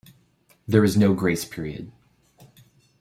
[0.67, 1.91] There is no grace period.